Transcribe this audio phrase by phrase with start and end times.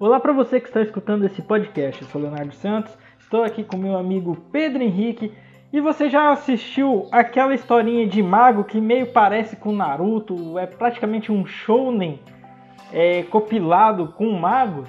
[0.00, 2.02] Olá para você que está escutando esse podcast.
[2.02, 5.32] Eu sou Leonardo Santos, estou aqui com meu amigo Pedro Henrique.
[5.72, 10.58] E você já assistiu aquela historinha de mago que meio parece com Naruto?
[10.58, 12.20] É praticamente um shounen
[12.92, 14.88] é, copilado com magos?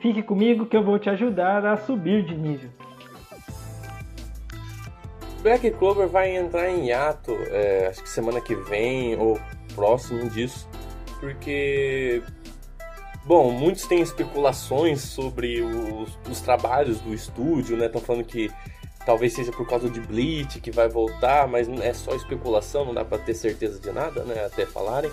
[0.00, 2.68] Fique comigo que eu vou te ajudar a subir de nível.
[5.40, 9.38] Black Clover vai entrar em hiato, é, acho que semana que vem ou
[9.74, 10.68] próximo disso,
[11.18, 12.22] porque
[13.26, 17.86] Bom, muitos têm especulações sobre os, os trabalhos do estúdio, né?
[17.86, 18.50] Estão falando que
[19.06, 23.04] talvez seja por causa de Bleach que vai voltar, mas é só especulação, não dá
[23.04, 24.44] para ter certeza de nada, né?
[24.44, 25.10] Até falarem.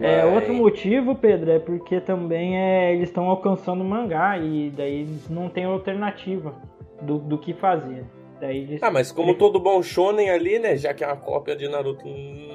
[0.00, 0.24] É, mas...
[0.24, 5.00] É, outro motivo, Pedro, é porque também é, eles estão alcançando o mangá e daí
[5.00, 6.54] eles não têm alternativa
[7.00, 8.04] do, do que fazer.
[8.42, 10.76] Daí Ah, mas como todo bom shonen ali, né?
[10.76, 12.04] Já que é uma cópia de Naruto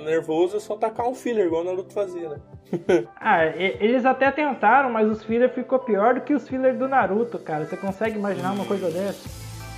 [0.04, 2.40] nervoso, é só tacar um filler, igual o Naruto fazia, né?
[3.16, 7.40] ah, eles até tentaram, mas os filler ficou pior do que os filler do Naruto,
[7.40, 7.66] cara.
[7.66, 9.30] Você consegue imaginar uma coisa dessa?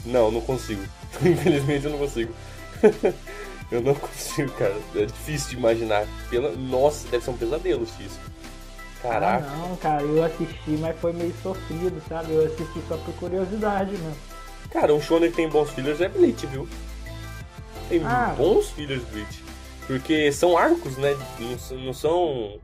[0.03, 0.81] Não, não consigo.
[1.21, 2.33] Infelizmente eu não consigo.
[3.71, 4.75] eu não consigo, cara.
[4.95, 6.07] É difícil de imaginar.
[6.31, 6.53] Pela...
[6.53, 8.19] Nossa, deve ser um pesadelo isso.
[9.03, 9.45] Caraca.
[9.47, 12.33] Ah, não, cara, eu assisti, mas foi meio sofrido, sabe?
[12.33, 14.28] Eu assisti só por curiosidade mesmo.
[14.71, 16.67] Cara, um shonen que tem bons fillers é Bleach, viu?
[17.87, 18.33] Tem ah.
[18.37, 19.43] bons fillers Bleach.
[19.87, 21.17] Porque são arcos, né?
[21.39, 22.59] Não, não são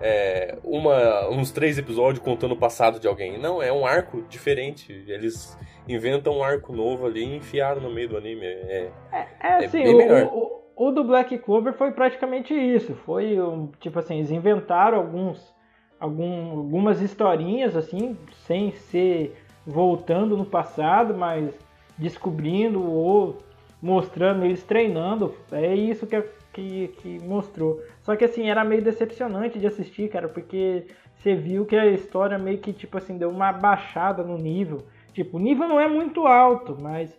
[0.00, 3.38] é, uma, uns três episódios contando o passado de alguém.
[3.38, 5.04] Não, é um arco diferente.
[5.06, 8.46] Eles inventam um arco novo ali e enfiaram no meio do anime.
[8.46, 12.94] É, é, é, é assim, o, o, o, do Black Clover foi praticamente isso.
[13.04, 13.36] Foi,
[13.78, 15.54] tipo assim, eles inventaram alguns,
[15.98, 18.16] algum, algumas historinhas, assim,
[18.46, 19.36] sem ser
[19.70, 21.54] voltando no passado, mas
[21.96, 23.38] descobrindo ou
[23.80, 25.34] mostrando eles treinando.
[25.50, 27.80] É isso que, que, que mostrou.
[28.02, 32.38] Só que assim, era meio decepcionante de assistir, cara, porque você viu que a história
[32.38, 34.82] meio que, tipo assim, deu uma baixada no nível.
[35.12, 37.10] Tipo, o nível não é muito alto, mas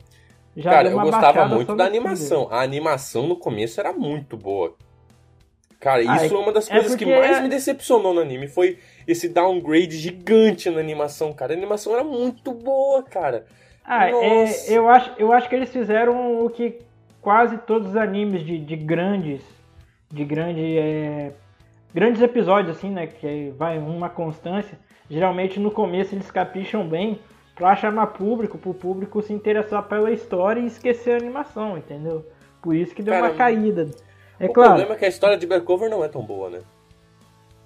[0.55, 2.47] já Cara, eu gostava muito da animação.
[2.51, 4.75] A animação no começo era muito boa.
[5.81, 7.41] Cara, ah, isso é uma das é coisas que mais é...
[7.41, 8.47] me decepcionou no anime.
[8.47, 8.77] Foi
[9.07, 11.53] esse downgrade gigante na animação, cara.
[11.53, 13.47] A animação era muito boa, cara.
[13.83, 16.77] Ah, é, eu, acho, eu acho que eles fizeram o que
[17.19, 19.41] quase todos os animes de, de grandes.
[20.07, 21.31] De grande, é,
[21.91, 23.07] grandes episódios, assim, né?
[23.07, 24.77] Que vai uma constância.
[25.09, 27.19] Geralmente no começo eles capricham bem
[27.55, 32.23] pra chamar público, pro público se interessar pela história e esquecer a animação, entendeu?
[32.61, 33.89] Por isso que deu Cara, uma caída.
[34.41, 34.71] É o claro.
[34.71, 36.61] problema é que a história de Backover não é tão boa, né?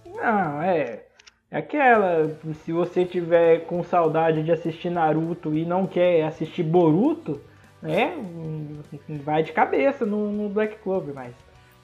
[0.06, 1.04] Não, é.
[1.50, 7.40] É aquela, se você tiver com saudade de assistir Naruto e não quer assistir Boruto,
[7.82, 8.18] né,
[9.24, 11.34] vai de cabeça no, no Black Clover, mas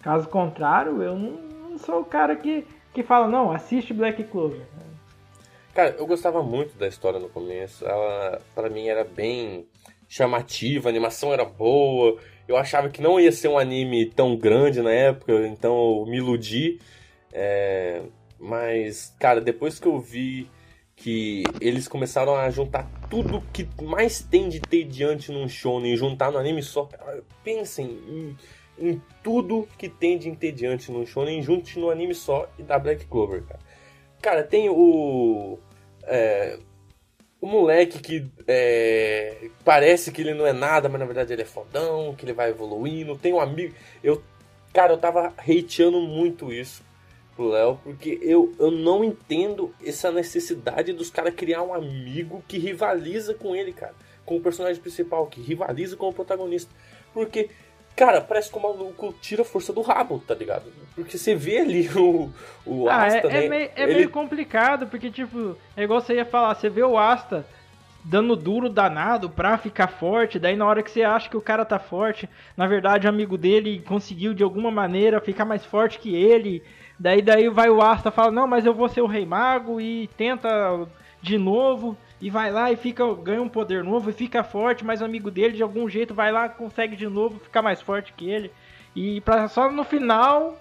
[0.02, 1.32] caso contrário, eu não,
[1.70, 4.62] não, sou o cara que, que fala, não, assiste Black Clover.
[5.76, 9.68] Cara, eu gostava muito da história no começo, ela para mim era bem
[10.10, 14.82] chamativa, a animação era boa, eu achava que não ia ser um anime tão grande
[14.82, 16.80] na época, então eu me iludi.
[17.32, 18.02] É,
[18.40, 20.50] mas, cara, depois que eu vi
[20.96, 26.32] que eles começaram a juntar tudo que mais tem de entediante num shonen e juntar
[26.32, 26.88] no anime só.
[27.44, 28.38] Pensem em,
[28.78, 33.06] em, tudo que tem de entediante num shonen, junte no anime só e da Black
[33.06, 33.60] Clover, cara.
[34.22, 35.58] Cara, tem o.
[36.04, 36.60] É,
[37.42, 41.46] o moleque que é, parece que ele não é nada, mas na verdade ele é
[41.46, 43.18] fodão, que ele vai evoluindo.
[43.18, 43.74] Tem um amigo.
[44.04, 44.22] Eu,
[44.72, 46.84] cara, eu tava hateando muito isso
[47.36, 52.60] pro Léo, porque eu, eu não entendo essa necessidade dos caras criar um amigo que
[52.60, 53.96] rivaliza com ele, cara.
[54.24, 56.72] Com o personagem principal, que rivaliza com o protagonista.
[57.12, 57.50] Porque,
[57.96, 60.72] cara, parece que o maluco tira a força do rabo, tá ligado?
[60.96, 62.32] Porque você vê ali o,
[62.66, 63.46] o ah, Asta, é, né?
[63.46, 63.94] É, meio, é ele...
[63.96, 67.46] meio complicado, porque, tipo, é igual você ia falar, você vê o Asta
[68.04, 70.40] dando duro danado pra ficar forte.
[70.40, 73.38] Daí na hora que você acha que o cara tá forte, na verdade o amigo
[73.38, 76.64] dele conseguiu de alguma maneira ficar mais forte que ele.
[77.00, 80.08] Daí daí vai o Asta fala: "Não, mas eu vou ser o Rei Mago" e
[80.18, 80.50] tenta
[81.22, 85.02] de novo e vai lá e fica ganha um poder novo e fica forte, mas
[85.02, 88.30] o amigo dele de algum jeito vai lá, consegue de novo ficar mais forte que
[88.30, 88.52] ele.
[88.96, 90.58] E para só no final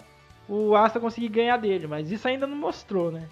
[0.49, 3.29] o Asta conseguir ganhar dele, mas isso ainda não mostrou, né?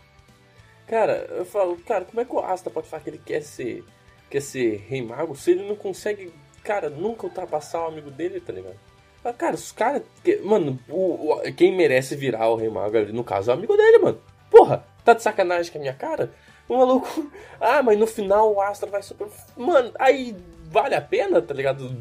[0.87, 3.83] Cara, eu falo, cara, como é que o Asta pode falar que ele quer ser
[4.29, 6.31] quer ser Rei Mago se ele não consegue,
[6.63, 8.77] cara, nunca ultrapassar o amigo dele, tá ligado?
[9.23, 10.03] Ah, cara, os caras.
[10.43, 13.75] Mano, o, o, quem merece virar o Rei Mago ali, no caso, é o amigo
[13.75, 14.21] dele, mano.
[14.49, 16.31] Porra, tá de sacanagem com a minha cara?
[16.69, 17.29] O maluco.
[17.61, 19.27] Ah, mas no final o Astra vai super.
[19.57, 20.33] Mano, aí
[20.71, 21.93] vale a pena, tá ligado?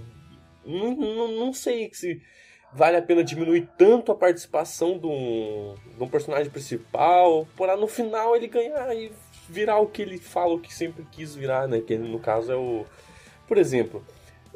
[0.64, 2.22] Não, não, sei se
[2.72, 7.88] vale a pena diminuir tanto a participação de um, de um personagem principal, para no
[7.88, 9.10] final ele ganhar e
[9.48, 11.80] virar o que ele fala, o que sempre quis virar, né?
[11.80, 12.86] Que no caso é o.
[13.48, 14.04] Por exemplo,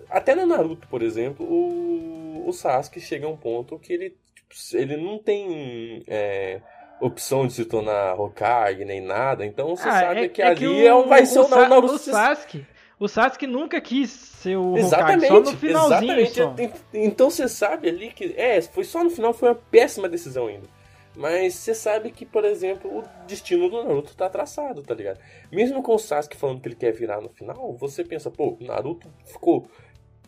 [0.09, 4.55] até no Naruto, por exemplo, o, o Sasuke chega a um ponto que ele, tipo,
[4.75, 6.61] ele não tem é,
[7.03, 10.57] opção de se tornar Hokage nem nada, então você ah, sabe é, que é ali
[10.57, 11.95] que o, é um, vai ser o, o Naruto.
[11.95, 12.67] O Sasuke,
[12.99, 16.21] o Sasuke nunca quis ser o exatamente, Hokage, só no finalzinho.
[16.21, 16.73] Exatamente.
[16.73, 16.89] Só.
[16.95, 18.33] Então você sabe ali que.
[18.37, 20.69] É, foi só no final, foi uma péssima decisão ainda.
[21.15, 25.19] Mas você sabe que, por exemplo, o destino do Naruto tá traçado, tá ligado?
[25.51, 29.09] Mesmo com o Sasuke falando que ele quer virar no final, você pensa, pô, Naruto
[29.27, 29.67] ficou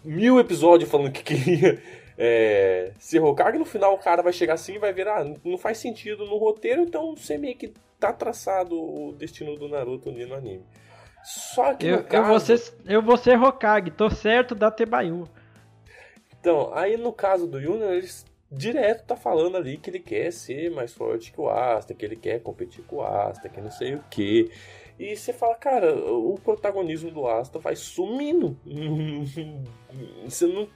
[0.05, 1.81] mil episódios falando que queria
[2.17, 5.25] é, ser Hokage, no final o cara vai chegar assim e vai virar.
[5.45, 10.09] Não faz sentido no roteiro, então você meio que tá traçado o destino do Naruto
[10.09, 10.65] ali no anime.
[11.25, 12.17] Só que eu, caso...
[12.17, 15.29] eu, vou ser, eu vou ser Hokage, tô certo da Tebayu.
[16.39, 20.71] Então, aí no caso do Yuno, eles direto tá falando ali que ele quer ser
[20.71, 23.95] mais forte que o Asta, que ele quer competir com o Asta, que não sei
[23.95, 24.51] o que.
[24.99, 28.57] E você fala, cara, o protagonismo do Asta vai sumindo.
[30.25, 30.69] você não.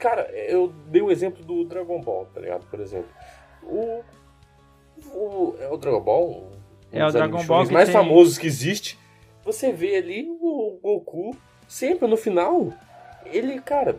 [0.00, 2.66] Cara, eu dei o exemplo do Dragon Ball, tá ligado?
[2.70, 3.10] Por exemplo.
[3.62, 4.02] O.
[5.12, 6.30] o é o Dragon Ball.
[6.90, 7.92] Um é o Dragon Ball mais tem...
[7.92, 8.98] famosos que existe.
[9.44, 11.36] Você vê ali o Goku,
[11.68, 12.72] sempre no final,
[13.26, 13.98] ele, cara,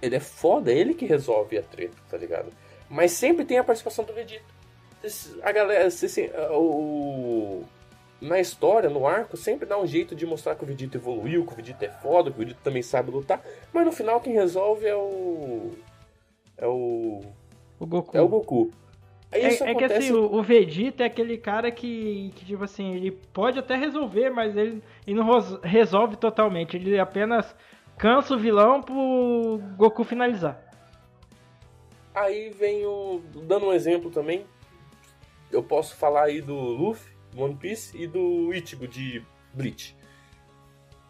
[0.00, 2.52] ele é foda, é ele que resolve a treta, tá ligado?
[2.88, 4.44] Mas sempre tem a participação do Vegeta.
[5.42, 7.64] A galera, assim, o,
[8.20, 11.52] na história, no arco, sempre dá um jeito de mostrar que o Vegeta evoluiu, que
[11.52, 13.42] o Vegeta é foda, que o Vegeta também sabe lutar.
[13.72, 15.70] Mas no final quem resolve é o.
[16.58, 17.20] É o.
[17.78, 18.16] O Goku.
[18.16, 18.70] É o Goku.
[19.32, 19.64] É, acontece...
[19.64, 23.58] é, que assim, o, o, Vegeta é aquele cara que, que, tipo assim, ele pode
[23.58, 25.26] até resolver, mas ele, ele não
[25.62, 26.76] resolve totalmente.
[26.76, 27.54] Ele apenas
[27.96, 30.60] cansa o vilão pro Goku finalizar.
[32.14, 33.22] Aí vem o.
[33.44, 34.44] Dando um exemplo também,
[35.50, 39.22] eu posso falar aí do Luffy, One Piece, e do Ichigo de
[39.52, 39.96] Bleach.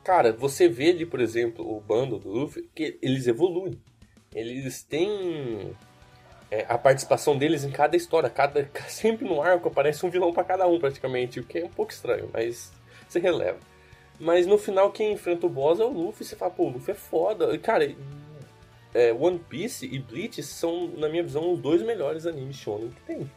[0.02, 3.80] Cara, você vê ali, por exemplo, o bando do Luffy, que eles evoluem.
[4.34, 5.76] Eles têm
[6.50, 8.30] é, a participação deles em cada história.
[8.30, 11.40] Cada, sempre no arco aparece um vilão para cada um, praticamente.
[11.40, 12.72] O que é um pouco estranho, mas
[13.08, 13.58] você releva.
[14.18, 16.24] Mas no final, quem enfrenta o boss é o Luffy.
[16.24, 17.54] Você fala, pô, o Luffy é foda.
[17.54, 17.94] E, cara,
[18.94, 23.02] é, One Piece e Bleach são, na minha visão, os dois melhores animes shonen que
[23.02, 23.30] tem.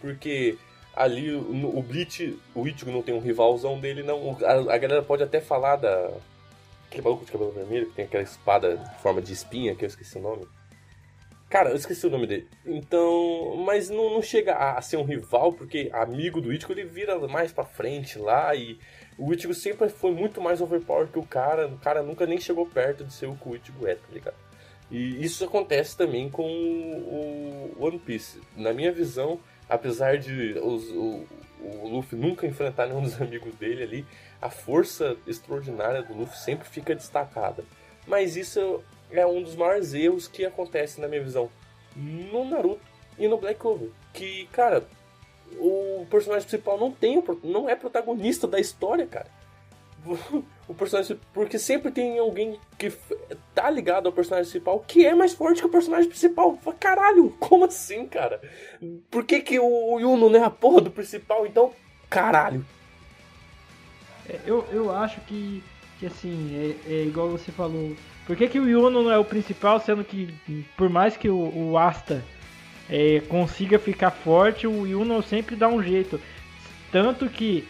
[0.00, 0.56] Porque
[1.00, 4.36] ali o, o Bleach, o Ichigo não tem um rivalzão dele, não.
[4.44, 6.10] A, a galera pode até falar da.
[6.86, 9.88] Aquele maluco de cabelo vermelho que tem aquela espada de forma de espinha, que eu
[9.88, 10.46] esqueci o nome.
[11.48, 12.48] Cara, eu esqueci o nome dele.
[12.66, 17.18] Então, mas não, não chega a, ser um rival, porque amigo do Ichigo ele vira
[17.26, 18.78] mais pra frente lá e
[19.18, 21.66] o Ichigo sempre foi muito mais overpowered que o cara.
[21.68, 24.36] O cara nunca nem chegou perto de ser o que o Ichigo é, tá ligado?
[24.90, 28.40] E isso acontece também com o One Piece.
[28.56, 29.38] Na minha visão,
[29.70, 31.24] apesar de os, o,
[31.60, 34.06] o Luffy nunca enfrentar nenhum dos amigos dele ali,
[34.42, 37.64] a força extraordinária do Luffy sempre fica destacada.
[38.06, 41.50] Mas isso é um dos maiores erros que acontece na minha visão
[41.96, 42.80] no Naruto
[43.18, 43.90] e no Black Clover.
[44.12, 44.84] Que, cara,
[45.58, 49.26] o personagem principal não tem, não é protagonista da história, cara.
[50.66, 52.92] O personagem, porque sempre tem alguém que
[53.54, 56.58] tá ligado ao personagem principal que é mais forte que o personagem principal.
[56.78, 58.40] Caralho, como assim, cara?
[59.10, 61.46] Por que, que o Yuno não é a porra do principal?
[61.46, 61.72] Então,
[62.08, 62.64] caralho.
[64.28, 65.62] É, eu, eu acho que,
[65.98, 67.96] que assim, é, é igual você falou.
[68.26, 70.32] Por que, que o Yuno não é o principal, sendo que
[70.76, 72.22] por mais que o, o Asta
[72.88, 76.20] é, consiga ficar forte, o Yuno sempre dá um jeito.
[76.92, 77.66] Tanto que,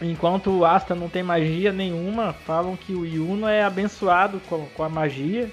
[0.00, 4.82] enquanto o Asta não tem magia nenhuma, falam que o Yuno é abençoado com, com
[4.82, 5.50] a magia.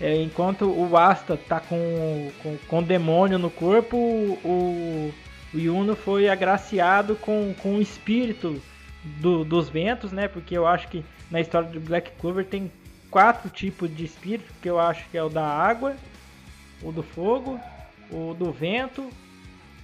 [0.00, 5.12] É, enquanto o Asta tá com, com, com demônio no corpo, o,
[5.52, 8.60] o Yuno foi agraciado com, com o espírito
[9.20, 10.26] do, dos ventos, né?
[10.26, 12.70] Porque eu acho que na história do Black Clover tem
[13.10, 15.94] quatro tipos de espírito, que eu acho que é o da água,
[16.82, 17.60] o do fogo,
[18.10, 19.08] o do vento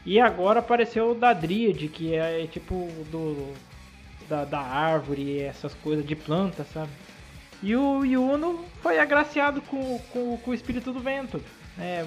[0.05, 3.53] e agora apareceu o da Dríade, que é tipo do
[4.31, 6.91] da, da árvore, essas coisas de planta, sabe?
[7.63, 11.43] E o Yuno foi agraciado com, com, com o espírito do vento.
[11.79, 12.05] É,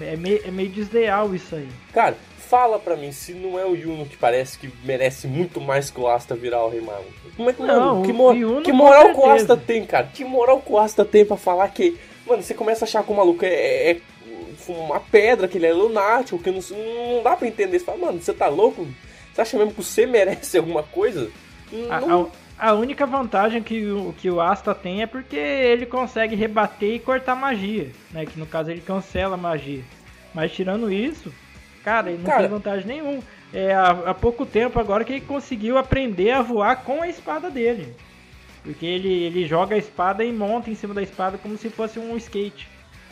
[0.00, 1.68] é, meio, é meio desleal isso aí.
[1.92, 5.90] Cara, fala pra mim se não é o Yuno que parece que merece muito mais
[5.90, 7.04] que o Asta virar o Rei Mago.
[7.36, 10.08] Como é que, não, mano, que, mo que moral que o Asta tem, cara?
[10.12, 11.98] Que moral que o Asta tem pra falar que.
[12.26, 14.00] Mano, você começa a achar que o maluco é, é
[14.68, 17.78] uma pedra, que ele é lunático, que não, não dá pra entender.
[17.78, 18.86] Você fala, mano, você tá louco?
[19.32, 21.30] Você acha mesmo que você merece alguma coisa?
[21.72, 22.30] Não...
[22.58, 26.94] A, a, única vantagem que o, que o Asta tem é porque ele consegue rebater
[26.94, 28.24] e cortar magia, né?
[28.24, 29.82] Que no caso ele cancela a magia.
[30.34, 31.32] Mas tirando isso,
[31.84, 32.40] cara, ele não cara...
[32.40, 33.22] tem vantagem nenhuma.
[33.52, 37.50] é, há, há pouco tempo agora que ele conseguiu aprender a voar com a espada
[37.50, 37.94] dele.
[38.62, 41.98] Porque ele, ele joga a espada e monta em cima da espada como se fosse
[41.98, 42.68] um skate.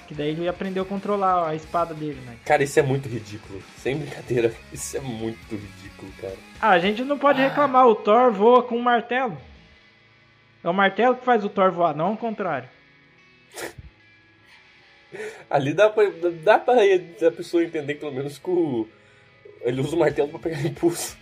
[0.07, 2.37] Que daí ele aprendeu a controlar a espada dele, né?
[2.45, 3.63] Cara, isso é muito ridículo.
[3.79, 4.53] Sem brincadeira.
[4.73, 6.37] Isso é muito ridículo, cara.
[6.61, 7.49] Ah, a gente não pode ah.
[7.49, 7.87] reclamar.
[7.87, 9.37] O Thor voa com um martelo.
[10.63, 12.69] É o martelo que faz o Thor voar, não o contrário.
[15.49, 16.05] Ali dá pra,
[16.43, 18.89] dá pra a pessoa entender pelo menos que o,
[19.61, 21.17] ele usa o martelo pra pegar impulso.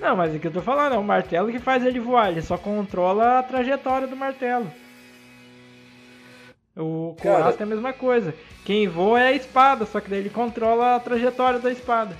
[0.00, 2.42] Não, mas é que eu tô falando, é o martelo que faz ele voar, ele
[2.42, 4.70] só controla a trajetória do martelo.
[6.76, 8.34] O Coraça é a mesma coisa.
[8.64, 12.16] Quem voa é a espada, só que daí ele controla a trajetória da espada.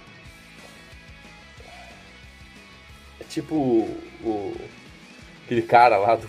[3.20, 3.56] É tipo
[4.22, 4.56] o.
[5.44, 6.28] aquele cara lá do.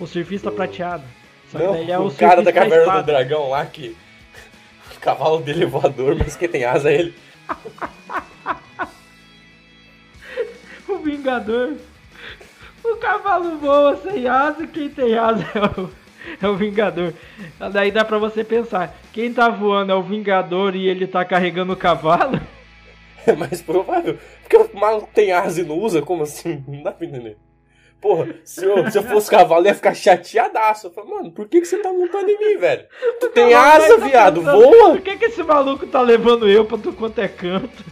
[0.00, 1.04] O surfista prateado.
[1.52, 3.96] Só Não, é o, o cara da caverna do dragão lá que.
[4.96, 7.14] O cavalo dele é voador, mas quem tem asa é ele.
[10.88, 11.76] o Vingador.
[12.82, 15.88] O cavalo voa sem asa, quem tem asa é o,
[16.40, 17.12] é o Vingador.
[17.72, 21.72] Daí dá pra você pensar, quem tá voando é o Vingador e ele tá carregando
[21.72, 22.40] o cavalo?
[23.26, 24.16] É mais provável.
[24.40, 26.00] Porque o maluco tem asa e não usa?
[26.00, 26.64] Como assim?
[26.68, 27.36] Não dá pra entender.
[28.00, 30.86] Porra, se eu, se eu fosse cavalo, eu ia ficar chateadaço.
[30.86, 32.86] Eu falei, mano, por que, que você tá montando em mim, velho?
[33.20, 34.90] Tu tem asa, tá viado, pensando, voa!
[34.92, 37.84] Por que, que esse maluco tá levando eu pra tu quanto é canto?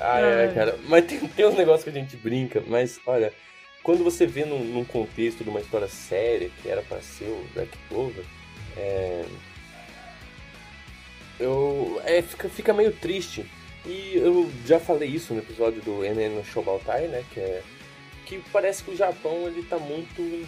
[0.00, 0.76] ai, ai, cara.
[0.88, 3.32] Mas tem, tem uns negócios que a gente brinca, mas olha,
[3.82, 7.46] quando você vê num, num contexto de uma história séria, que era pra ser o
[7.54, 8.24] Black Clover,
[8.76, 9.24] é.
[11.38, 12.00] Eu.
[12.04, 13.46] É, fica, fica meio triste
[13.86, 16.42] e eu já falei isso no episódio do Enen no
[17.08, 17.24] né?
[17.32, 17.62] Que é
[18.30, 20.46] que parece que o Japão ele tá muito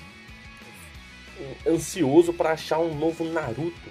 [1.67, 3.91] ansioso para achar um novo Naruto.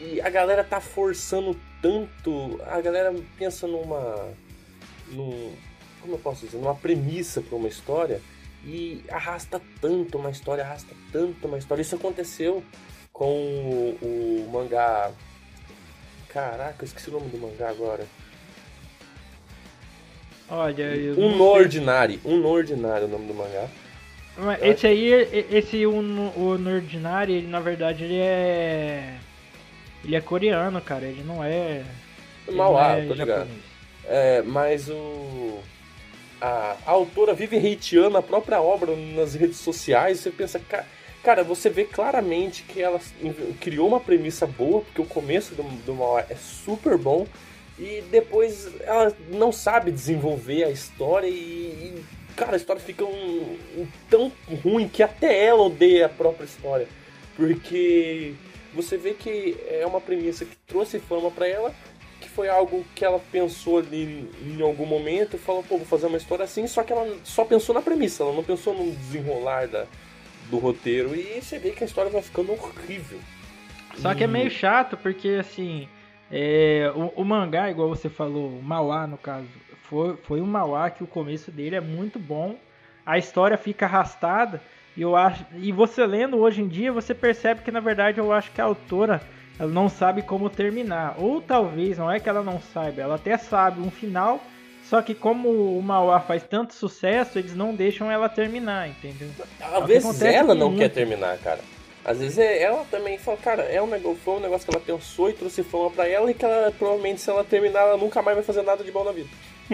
[0.00, 4.32] E a galera tá forçando tanto, a galera pensa numa
[5.08, 5.54] num,
[6.00, 8.22] como eu posso dizer, numa premissa para uma história
[8.64, 11.82] e arrasta tanto uma história, arrasta tanto uma história.
[11.82, 12.62] Isso aconteceu
[13.12, 13.98] com o,
[14.46, 15.12] o mangá
[16.32, 18.06] Caraca, eu esqueci o nome do mangá agora.
[20.48, 23.68] Olha, um no ordinário, um no ordinário é o nome do mangá.
[24.38, 25.08] Mas esse aí,
[25.50, 29.18] esse um, o no ordinário, ele na verdade ele é
[30.02, 31.84] ele é coreano, cara, ele não é
[32.50, 33.50] Mauá, é tô ligado.
[34.06, 35.60] É, mas o
[36.42, 40.84] a, a autora vive hateando a própria obra nas redes sociais, você pensa, cara,
[41.22, 43.00] cara, você vê claramente que ela
[43.60, 47.28] criou uma premissa boa, porque o começo do, do é super bom,
[47.78, 52.04] e depois ela não sabe desenvolver a história e, e
[52.36, 54.32] cara, a história fica um, um, tão
[54.62, 56.88] ruim que até ela odeia a própria história.
[57.36, 58.34] Porque
[58.74, 61.74] você vê que é uma premissa que trouxe fama para ela,
[62.34, 66.44] foi algo que ela pensou ali em algum momento, falou, pô, vou fazer uma história
[66.44, 69.86] assim, só que ela só pensou na premissa, ela não pensou no desenrolar da,
[70.50, 73.18] do roteiro, e você vê que a história vai ficando horrível.
[73.96, 75.86] Só que é meio chato, porque assim,
[76.30, 79.46] é, o, o, mangá, igual você falou, o Mauá no caso,
[79.82, 82.56] foi, foi um Mauá que o começo dele é muito bom,
[83.04, 84.62] a história fica arrastada,
[84.96, 85.44] e eu acho.
[85.56, 88.64] E você lendo hoje em dia, você percebe que na verdade eu acho que a
[88.64, 89.22] autora
[89.62, 91.14] ela não sabe como terminar.
[91.18, 94.40] Ou talvez, não é que ela não saiba, ela até sabe um final,
[94.84, 99.28] só que como o Mauá faz tanto sucesso, eles não deixam ela terminar, entendeu?
[99.60, 100.80] Às vezes ela não muito.
[100.80, 101.60] quer terminar, cara.
[102.04, 104.84] Às vezes é, ela também fala, cara, é um negócio, foi um negócio que ela
[104.84, 108.20] pensou e trouxe fama pra ela e que ela provavelmente, se ela terminar, ela nunca
[108.20, 109.28] mais vai fazer nada de bom na vida.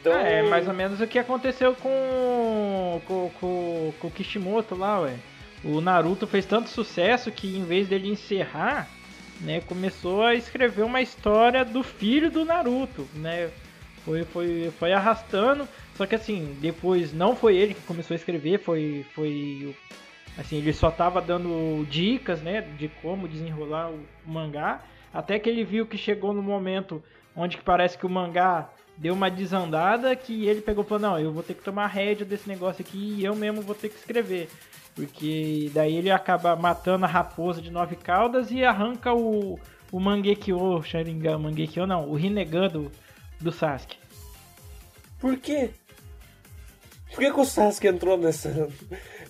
[0.00, 0.12] então...
[0.12, 5.16] É, mais ou menos o que aconteceu com, com, com, com o Kishimoto lá, ué.
[5.64, 8.88] O Naruto fez tanto sucesso que em vez dele encerrar,
[9.40, 13.50] né, começou a escrever uma história do filho do Naruto, né?
[14.04, 18.58] Foi, foi, foi arrastando, só que assim, depois não foi ele que começou a escrever,
[18.58, 19.74] foi, foi
[20.38, 24.80] Assim, ele só tava dando dicas, né, de como desenrolar o mangá,
[25.12, 27.02] até que ele viu que chegou no momento
[27.34, 31.18] onde que parece que o mangá deu uma desandada, que ele pegou e falou, não,
[31.18, 33.96] eu vou ter que tomar rédea desse negócio aqui e eu mesmo vou ter que
[33.96, 34.48] escrever.
[34.98, 39.56] Porque daí ele acaba matando a raposa de nove caudas e arranca o,
[39.92, 42.90] o Mangekyo, Sharingan, Mangekyo não, o Rinnegan do,
[43.40, 43.96] do Sasuke.
[45.20, 45.70] Por quê?
[47.12, 48.68] Por que, que o Sasuke entrou nessa...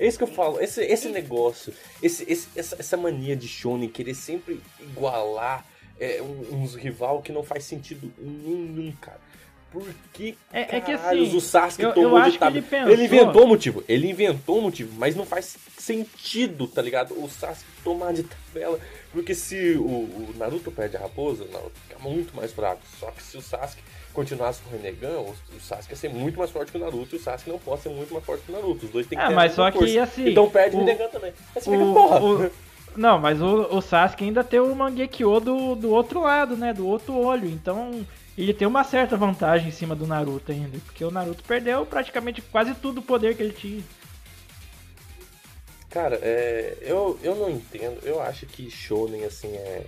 [0.00, 0.58] É isso que eu falo.
[0.58, 1.70] Esse, esse negócio,
[2.02, 5.66] esse, esse, essa, essa mania de Shonen querer sempre igualar
[6.00, 9.20] é, uns rival que não faz sentido nenhum, cara.
[9.70, 12.54] Por que é, é que assim, o Sasuke eu, tomou eu de tab...
[12.54, 12.90] ele, pensou...
[12.90, 17.12] ele inventou o motivo, ele inventou o motivo, mas não faz sentido, tá ligado?
[17.12, 18.78] O Sasuke tomar de tabela,
[19.12, 22.80] porque se o, o Naruto perde a raposa, o Naruto fica muito mais fraco.
[22.98, 23.82] Só que se o Sasuke
[24.12, 27.14] continuasse com o Renegan, o, o Sasuke ia ser muito mais forte que o Naruto
[27.14, 28.86] e o Sasuke não pode ser muito mais forte que o Naruto.
[28.86, 29.86] Os dois têm que é, ter mas só força.
[29.86, 30.30] que assim.
[30.30, 31.32] Então perde o, o Renegan também.
[31.54, 32.20] O, fica, porra.
[32.20, 32.50] O,
[32.96, 36.72] não, mas o, o Sasuke ainda tem o Mangekyo do, do outro lado, né?
[36.72, 37.48] Do outro olho.
[37.48, 38.04] Então
[38.42, 40.78] ele tem uma certa vantagem em cima do Naruto ainda.
[40.84, 43.82] Porque o Naruto perdeu praticamente quase tudo o poder que ele tinha.
[45.90, 47.98] Cara, é, eu, eu não entendo.
[48.04, 49.84] Eu acho que Shonen, assim, é.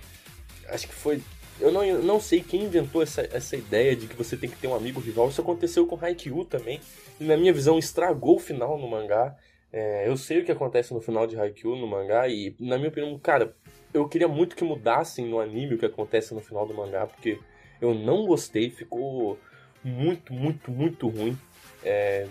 [0.67, 1.21] Acho que foi.
[1.59, 4.67] Eu não, não sei quem inventou essa, essa ideia de que você tem que ter
[4.67, 5.29] um amigo rival.
[5.29, 6.81] Isso aconteceu com Haikyuu também.
[7.19, 9.35] E na minha visão, estragou o final no mangá.
[9.71, 12.27] É, eu sei o que acontece no final de Haikyuu no mangá.
[12.27, 13.55] E, na minha opinião, cara,
[13.93, 17.05] eu queria muito que mudassem no anime o que acontece no final do mangá.
[17.05, 17.39] Porque
[17.81, 18.69] eu não gostei.
[18.69, 19.37] Ficou
[19.83, 21.37] muito, muito, muito ruim.
[21.83, 22.27] É,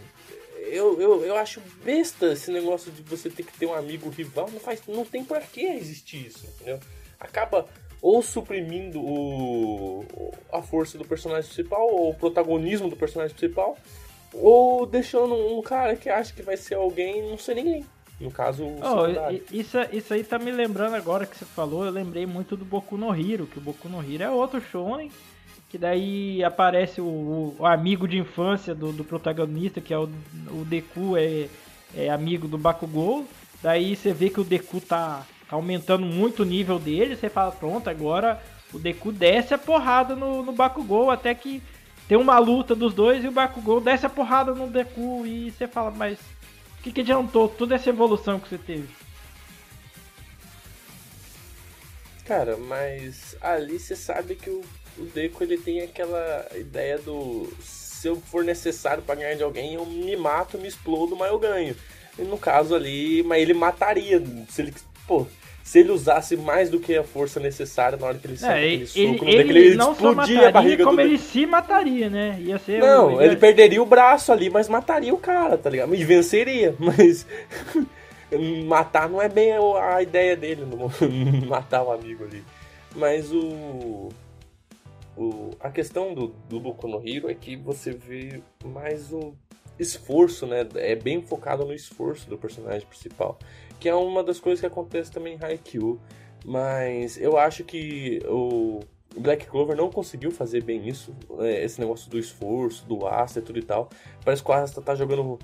[0.69, 4.49] eu, eu, eu acho besta esse negócio de você ter que ter um amigo rival.
[4.53, 6.79] Não, faz, não tem por que existir isso, entendeu?
[7.19, 7.67] Acaba
[8.03, 13.77] ou suprimindo o, a força do personagem principal, ou o protagonismo do personagem principal,
[14.33, 17.85] ou deixando um cara que acha que vai ser alguém não ser ninguém.
[18.19, 21.91] No caso, o oh, isso, isso aí tá me lembrando agora que você falou, eu
[21.91, 25.11] lembrei muito do Boku no Hero, que o Boku no Hero é outro shonen,
[25.71, 30.11] que daí aparece o, o amigo de infância do, do, protagonista, que é o,
[30.51, 31.49] o Deku, é,
[31.97, 33.27] é amigo do Bakugou,
[33.63, 37.17] daí você vê que o Deku tá Tá aumentando muito o nível dele.
[37.17, 38.41] Você fala, pronto, agora
[38.73, 41.61] o Deku desce a porrada no, no Bakugou até que
[42.07, 45.67] tem uma luta dos dois e o Bakugou desce a porrada no Deku e você
[45.67, 46.21] fala, mas
[46.79, 48.89] o que, que adiantou toda essa evolução que você teve?
[52.25, 54.63] Cara, mas ali você sabe que o,
[55.01, 57.49] o Deku ele tem aquela ideia do
[58.01, 61.39] se eu for necessário para ganhar de alguém, eu me mato, me explodo, mas eu
[61.39, 61.77] ganho.
[62.19, 64.75] E no caso ali, mas ele mataria se ele,
[65.07, 65.27] pô,
[65.63, 68.87] se ele usasse mais do que a força necessária na hora que ele é, aquele
[68.87, 71.03] soco, ele, ele, ele não explodia mataria, a barriga como do...
[71.03, 72.39] ele se mataria, né?
[72.41, 73.21] Ia ser Não, um...
[73.21, 75.95] ele perderia o braço ali, mas mataria o cara, tá ligado?
[75.95, 77.27] E venceria, mas
[78.67, 80.67] matar não é bem a ideia dele,
[81.47, 82.43] matar o amigo ali.
[82.97, 84.09] Mas o
[85.23, 89.35] o, a questão do, do Boku no Hero é que você vê mais o
[89.79, 90.67] esforço, né?
[90.75, 93.39] É bem focado no esforço do personagem principal
[93.81, 95.99] que é uma das coisas que acontece também em Haikyuu.
[96.45, 98.81] Mas eu acho que o
[99.17, 101.65] Black Clover não conseguiu fazer bem isso, né?
[101.65, 103.89] esse negócio do esforço, do Asta e tudo e tal.
[104.25, 105.39] Parece que o Asta tá jogando.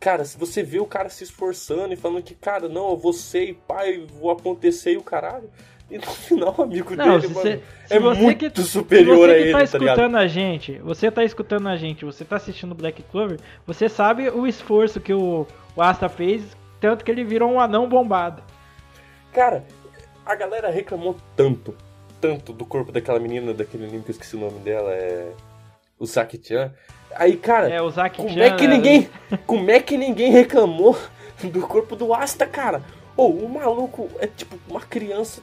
[0.00, 3.12] Cara, se você vê o cara se esforçando e falando que, cara, não, eu vou
[3.12, 5.50] ser pai, vou acontecer e o caralho.
[5.90, 10.12] E no final, amigo não, dele, mano, é muito que, superior a ele, tá escutando
[10.12, 14.28] tá a gente, você tá escutando a gente, você tá assistindo Black Clover, você sabe
[14.28, 18.42] o esforço que o, o Asta fez tanto que ele virou um anão bombado.
[19.32, 19.64] Cara,
[20.26, 21.74] a galera reclamou tanto,
[22.20, 25.32] tanto do corpo daquela menina, daquele anime que eu esqueci o nome dela, é.
[25.98, 26.72] O Saki-chan.
[27.16, 27.78] Aí, cara, é,
[28.14, 28.76] como é que né?
[28.76, 29.10] ninguém.
[29.46, 30.96] como é que ninguém reclamou
[31.42, 32.82] do corpo do Asta, cara?
[33.16, 35.42] Ou oh, o maluco é tipo uma criança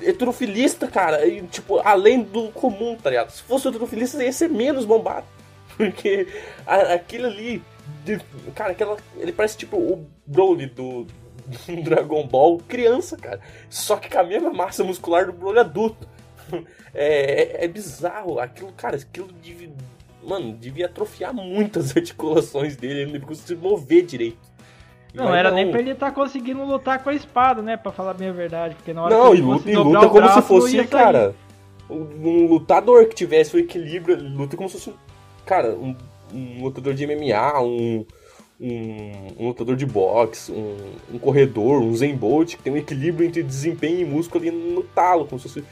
[0.00, 1.26] heterofilista, cara.
[1.26, 3.30] E, tipo, além do comum, tá ligado?
[3.30, 5.26] Se fosse heterofilista, ia ser menos bombado.
[5.76, 6.26] Porque
[6.66, 7.62] a, aquilo ali
[8.04, 8.18] de,
[8.54, 13.40] cara, aquela, ele parece tipo o Broly do, do Dragon Ball criança, cara.
[13.68, 16.08] Só que com a mesma massa muscular do Broly adulto.
[16.94, 18.40] É, é, é bizarro.
[18.40, 19.70] Aquilo, cara, aquilo devia,
[20.24, 23.02] mano, devia atrofiar muitas articulações dele.
[23.02, 24.38] Ele não conseguia mover direito.
[25.14, 25.56] Não, Mas era não...
[25.56, 27.76] nem pra ele estar tá conseguindo lutar com a espada, né?
[27.76, 28.74] Pra falar a minha verdade.
[28.74, 31.34] Porque na hora não, que ele luta, luta como se fosse, cara,
[31.88, 34.16] um lutador que tivesse o equilíbrio.
[34.16, 34.96] Ele luta como se fosse,
[35.44, 35.96] cara, um
[36.32, 38.04] um lutador de MMA, um,
[38.60, 40.76] um, um lutador de boxe, um,
[41.14, 44.82] um, corredor, um Zen Bolt, que tem um equilíbrio entre desempenho e músculo ali no
[44.82, 45.64] talo, como se fosse...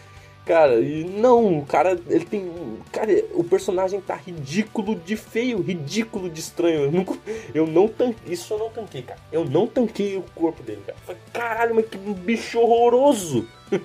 [0.46, 2.48] Cara, e não, o cara, ele tem.
[2.92, 6.84] Cara, o personagem tá ridículo de feio, ridículo de estranho.
[6.84, 7.18] Eu não,
[7.52, 8.32] eu não tanquei.
[8.32, 9.18] Isso eu não tanquei, cara.
[9.32, 10.96] Eu não tanquei o corpo dele, cara.
[11.04, 13.48] Falei, caralho, mas que bicho horroroso!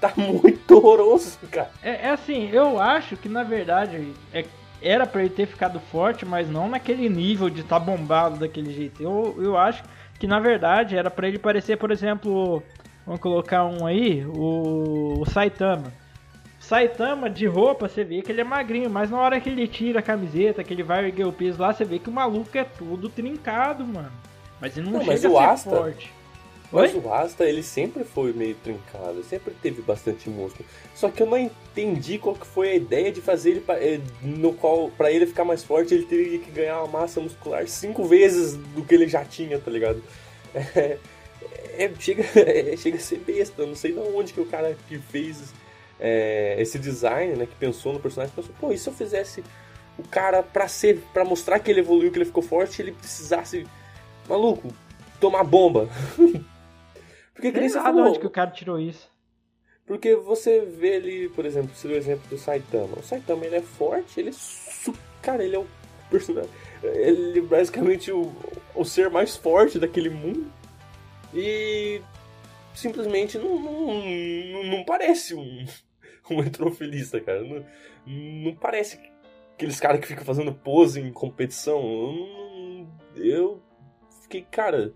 [0.00, 1.70] tá muito horroroso, cara.
[1.82, 4.46] É, é, assim, eu acho que na verdade é
[4.80, 9.02] era para ele ter ficado forte, mas não naquele nível de tá bombado daquele jeito.
[9.02, 9.82] Eu, eu acho
[10.18, 12.62] que na verdade era para ele parecer, por exemplo,
[13.06, 15.92] vamos colocar um aí, o, o Saitama.
[16.58, 19.98] Saitama de roupa, você vê que ele é magrinho, mas na hora que ele tira
[19.98, 22.64] a camiseta, que ele vai erguer o peso lá, você vê que o maluco é
[22.64, 24.10] tudo trincado, mano.
[24.60, 26.12] Mas ele não, não chega a ser Asta, forte.
[26.72, 30.66] Mas o Asta, ele sempre foi meio trincado, sempre teve bastante músculo.
[30.94, 34.00] Só que eu não entendi qual que foi a ideia de fazer ele pra, eh,
[34.22, 38.04] no qual para ele ficar mais forte, ele teria que ganhar uma massa muscular cinco
[38.04, 40.02] vezes do que ele já tinha, tá ligado?
[40.76, 40.98] É,
[41.76, 44.76] é, chega, é, chega a ser besta, eu não sei de onde que o cara
[44.88, 45.52] que fez
[45.98, 49.44] é, esse design, né, que pensou no personagem, pensou, pô, e se eu fizesse
[49.98, 53.66] o cara pra ser, para mostrar que ele evoluiu, que ele ficou forte, ele precisasse,
[54.28, 54.68] maluco,
[55.20, 55.88] tomar bomba.
[57.34, 58.06] Porque que nem você falou.
[58.06, 59.12] onde que o cara tirou isso?
[59.86, 62.96] Porque você vê ali, por exemplo, se o exemplo do Saitama.
[62.98, 64.92] O Saitama ele é forte, ele é.
[65.20, 65.66] Cara, ele é o
[66.10, 66.50] personagem.
[66.82, 68.32] Ele é basicamente o,
[68.74, 70.50] o ser mais forte daquele mundo.
[71.34, 72.00] E
[72.74, 75.66] simplesmente não, não, não parece um,
[76.30, 77.42] um heterofilista, cara.
[77.42, 77.64] Não,
[78.06, 79.00] não parece
[79.54, 81.80] aqueles caras que ficam fazendo pose em competição.
[83.16, 83.62] Eu, eu
[84.22, 84.92] fiquei, cara,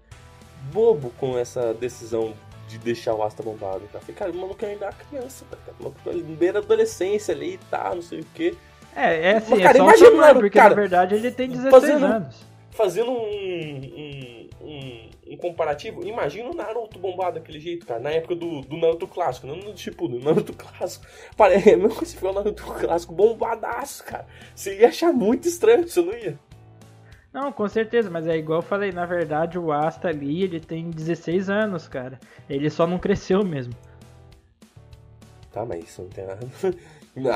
[0.72, 2.34] bobo com essa decisão
[2.68, 3.80] de deixar o Asta bombado.
[3.92, 4.00] Cara.
[4.00, 5.56] Falei, cara, o maluco ainda é criança, tá?
[5.78, 8.54] O maluco tá beira adolescência ali e tá, não sei o quê.
[8.94, 11.70] É, é assim, Mas, cara, é imagina, um porque cara, na verdade ele tem 16
[11.70, 12.47] fazendo, anos.
[12.78, 18.36] Fazendo um, um, um, um, comparativo, imagina o Naruto bombado daquele jeito, cara, na época
[18.36, 21.04] do, do Naruto clássico, não no Shippuden, no Naruto clássico.
[21.36, 24.28] Parece, mesmo que você o Naruto clássico bombadaço, cara.
[24.54, 26.38] Você ia achar muito estranho, você não ia?
[27.32, 30.88] Não, com certeza, mas é igual eu falei, na verdade o Asta ali, ele tem
[30.88, 32.20] 16 anos, cara.
[32.48, 33.74] Ele só não cresceu mesmo.
[35.50, 36.46] Tá, mas isso não tem nada.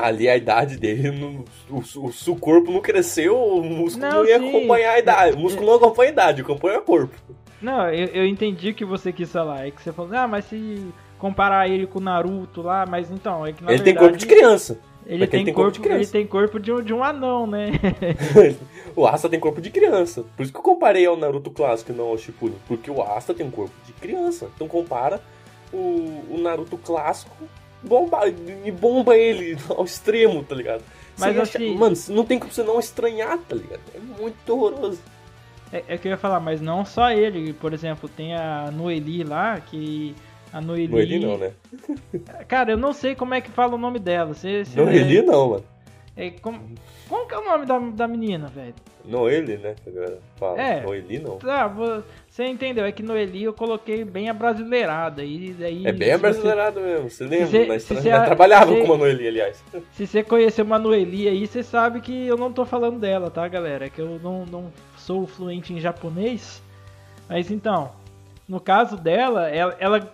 [0.01, 4.25] Ali a idade dele, no, o, o, o, corpo não cresceu, o músculo não, não
[4.25, 4.49] ia sim.
[4.49, 5.35] acompanhar a idade.
[5.35, 7.15] O músculo não acompanha a idade, acompanha o corpo.
[7.61, 9.67] Não, eu, eu entendi o que você quis falar.
[9.67, 10.85] É que você falou, ah, mas se
[11.17, 14.17] comparar ele com o Naruto lá, mas então, é que na Ele verdade, tem corpo
[14.17, 14.77] de criança.
[15.05, 17.71] Ele tem, tem, corpo, corpo ele tem corpo de um, de um anão, né?
[18.95, 20.23] o Asta tem corpo de criança.
[20.35, 22.57] Por isso que eu comparei ao Naruto clássico e não ao Shippuden.
[22.67, 24.49] Porque o Asta tem um corpo de criança.
[24.55, 25.21] Então compara
[25.73, 25.77] o,
[26.29, 27.35] o Naruto clássico
[27.83, 30.83] bomba, e bomba ele ao extremo, tá ligado?
[31.17, 31.75] Mas assim...
[31.75, 33.81] Mano, não tem como você não estranhar, tá ligado?
[33.93, 34.99] É muito horroroso.
[35.71, 37.53] É, é que eu ia falar, mas não só ele.
[37.53, 40.15] Por exemplo, tem a Noeli lá, que
[40.51, 40.87] a Noeli.
[40.87, 41.51] Noeli não, né?
[42.47, 44.33] Cara, eu não sei como é que fala o nome dela.
[44.33, 45.21] Você, você Noeli é...
[45.23, 45.72] não, mano.
[46.15, 46.59] É, como,
[47.09, 48.75] como que é o nome da, da menina, velho?
[49.03, 49.75] Noeli, né?
[49.85, 50.61] Agora fala.
[50.61, 50.81] É.
[50.81, 51.37] Noeli não.
[51.37, 52.85] Tá, você entendeu?
[52.85, 55.23] É que Noeli eu coloquei bem a brasileirada.
[55.23, 56.85] E, aí, é bem a brasileirada você...
[56.85, 57.09] mesmo.
[57.09, 57.47] Você lembra?
[57.47, 59.63] Você, nós, nós trabalhava com uma Noeli, aliás.
[59.91, 63.47] Se você conhecer uma Noeli aí, você sabe que eu não tô falando dela, tá,
[63.47, 63.89] galera?
[63.89, 66.61] Que eu não, não sou fluente em japonês.
[67.27, 67.91] Mas então,
[68.47, 70.13] no caso dela, ela, ela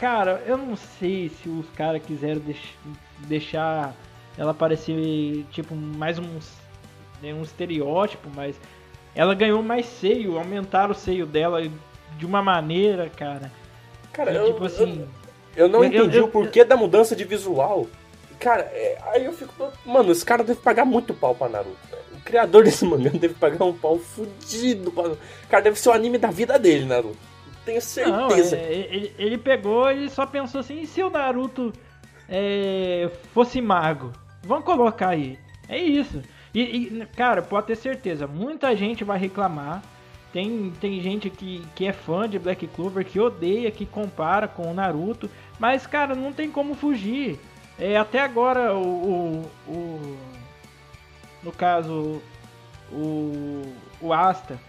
[0.00, 2.56] Cara, eu não sei se os caras quiseram deix
[3.28, 3.94] deixar
[4.36, 6.38] ela parecer tipo mais um,
[7.22, 8.56] né, um estereótipo, mas
[9.14, 11.60] ela ganhou mais seio, aumentaram o seio dela
[12.16, 13.50] de uma maneira, cara.
[14.12, 15.06] Cara, eu, tipo assim.
[15.56, 17.86] Eu, eu não eu, entendi eu, o porquê da mudança de visual.
[18.38, 19.52] Cara, é, aí eu fico.
[19.84, 22.02] Mano, esse cara deve pagar muito pau pra Naruto, velho.
[22.16, 25.12] O criador desse mangá deve pagar um pau fudido pra.
[25.48, 27.30] Cara, deve ser o anime da vida dele, Naruto
[27.70, 28.56] tenho certeza.
[28.56, 31.72] Não, é, ele, ele pegou e só pensou assim: e se o Naruto
[32.30, 34.12] é, fosse mago?
[34.42, 35.38] Vamos colocar aí.
[35.68, 36.22] É isso.
[36.54, 39.82] E, e, cara, pode ter certeza, muita gente vai reclamar.
[40.32, 44.70] Tem, tem gente que, que é fã de Black Clover, que odeia, que compara com
[44.70, 45.28] o Naruto.
[45.58, 47.38] Mas, cara, não tem como fugir.
[47.78, 50.18] É, até agora, o, o, o
[51.42, 52.22] no caso,
[52.92, 53.62] o,
[54.00, 54.60] o Asta,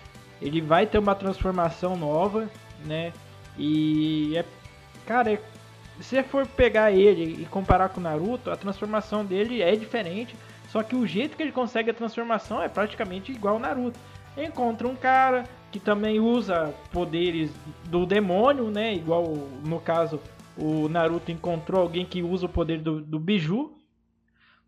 [0.42, 2.50] ele vai ter uma transformação nova
[2.86, 3.14] né?
[3.58, 4.46] E é,
[5.06, 5.42] cara, é,
[6.02, 10.36] se você for pegar ele e comparar com o Naruto, a transformação dele é diferente,
[10.70, 14.00] só que o jeito que ele consegue a transformação é praticamente igual ao Naruto.
[14.38, 17.52] Encontra um cara que também usa poderes
[17.86, 18.94] do demônio, né?
[18.94, 19.34] Igual
[19.66, 20.20] no caso
[20.58, 23.74] o Naruto encontrou alguém que usa o poder do, do Biju.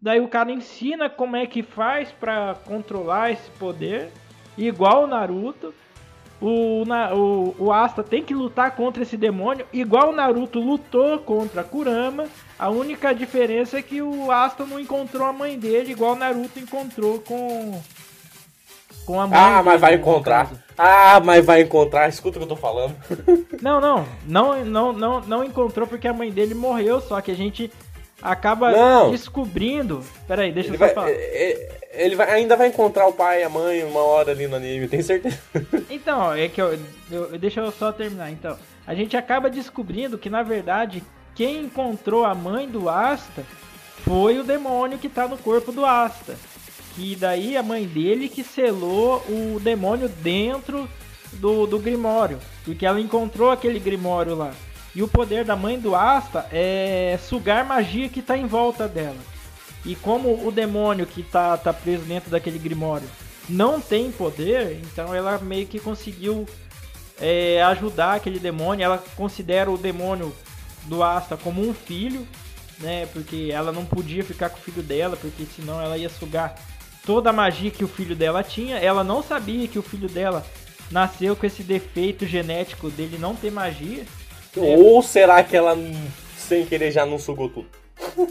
[0.02, 4.12] Daí o cara ensina como é que faz para controlar esse poder,
[4.58, 5.74] igual o Naruto
[6.44, 6.84] o,
[7.16, 11.64] o, o Asta tem que lutar contra esse demônio, igual o Naruto lutou contra a
[11.64, 12.26] Kurama.
[12.60, 16.60] A única diferença é que o Asta não encontrou a mãe dele, igual o Naruto
[16.60, 17.82] encontrou com.
[19.06, 20.52] Com a mãe ah, dele, mas vai encontrar.
[20.78, 22.10] Ah, mas vai encontrar.
[22.10, 22.96] Escuta o que eu tô falando.
[23.62, 27.02] não, não, não, não, não, não encontrou porque a mãe dele morreu.
[27.02, 27.72] Só que a gente
[28.22, 29.12] acaba não.
[29.12, 30.02] descobrindo.
[30.26, 31.10] Peraí, deixa ele eu só vai, falar.
[31.10, 34.48] É, é, ele vai, ainda vai encontrar o pai e a mãe uma hora ali
[34.48, 35.40] no anime, tem certeza.
[35.90, 36.78] Então, é que eu,
[37.12, 38.32] eu, deixa eu só terminar.
[38.32, 41.04] Então, a gente acaba descobrindo que na verdade
[41.36, 43.44] quem encontrou a mãe do Asta
[44.04, 46.36] foi o demônio que tá no corpo do Asta.
[46.96, 50.88] Que daí a mãe dele que selou o demônio dentro
[51.34, 54.52] do, do Grimório, porque ela encontrou aquele Grimório lá.
[54.96, 59.33] E o poder da mãe do Asta é sugar magia que está em volta dela.
[59.86, 63.08] E como o demônio que está tá preso dentro daquele Grimório
[63.50, 66.46] não tem poder, então ela meio que conseguiu
[67.20, 68.84] é, ajudar aquele demônio.
[68.84, 70.34] Ela considera o demônio
[70.86, 72.28] do Asta como um filho,
[72.80, 73.08] né?
[73.08, 76.56] Porque ela não podia ficar com o filho dela, porque senão ela ia sugar
[77.06, 78.78] toda a magia que o filho dela tinha.
[78.78, 80.46] Ela não sabia que o filho dela
[80.90, 84.06] nasceu com esse defeito genético dele não ter magia.
[84.56, 84.76] Né?
[84.78, 85.78] Ou será que ela,
[86.38, 87.83] sem querer, já não sugou tudo?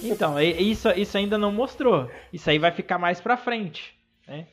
[0.02, 2.10] Então, isso, isso ainda não mostrou.
[2.32, 3.94] Isso aí vai ficar mais pra frente,
[4.26, 4.46] né?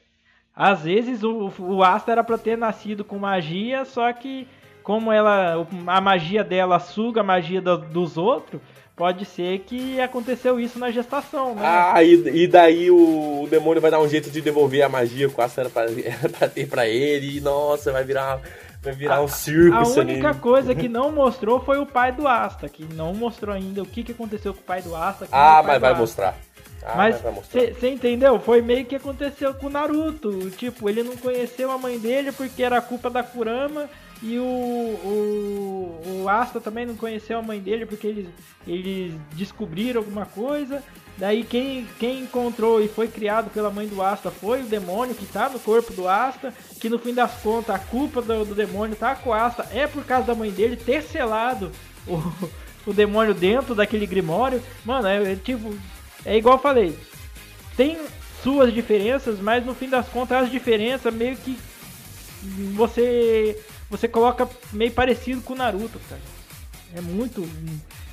[0.55, 4.47] Às vezes o, o Asta era pra ter nascido com magia, só que
[4.83, 8.61] como ela a magia dela suga a magia do, dos outros,
[8.95, 11.61] pode ser que aconteceu isso na gestação, né?
[11.63, 15.29] Ah, e, e daí o, o, demônio vai dar um jeito de devolver a magia
[15.29, 18.41] que o Asta era pra, era pra ter pra ele, e nossa, vai virar
[18.81, 22.27] Vai virar a, um circo A única coisa que não mostrou foi o pai do
[22.27, 25.27] Asta, que não mostrou ainda o que, que aconteceu com o pai do Asta.
[25.31, 26.01] Ah, mas vai Asta.
[26.01, 26.37] mostrar.
[26.83, 28.39] Ah, mas você entendeu?
[28.39, 30.49] Foi meio que aconteceu com o Naruto.
[30.51, 33.89] Tipo, ele não conheceu a mãe dele porque era culpa da Kurama.
[34.21, 38.27] E o, o, o Asta também não conheceu a mãe dele porque eles,
[38.67, 40.83] eles descobriram alguma coisa.
[41.17, 45.23] Daí quem, quem encontrou e foi criado pela mãe do Asta foi o demônio que
[45.23, 48.95] está no corpo do Asta, que no fim das contas a culpa do, do demônio
[48.95, 51.71] tá com o Asta é por causa da mãe dele ter selado
[52.07, 52.21] o,
[52.89, 54.61] o demônio dentro daquele grimório.
[54.83, 55.73] Mano, é, é tipo,
[56.25, 56.97] é igual eu falei,
[57.75, 57.97] tem
[58.43, 61.57] suas diferenças, mas no fim das contas as diferenças meio que
[62.75, 63.57] você
[63.89, 66.21] você coloca meio parecido com o Naruto, cara.
[66.95, 67.47] É muito